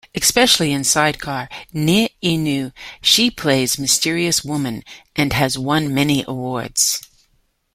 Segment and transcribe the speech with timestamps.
[0.15, 4.83] Especially in Sidecar ni inu, she plays mysterious woman
[5.15, 7.01] and has won many awards.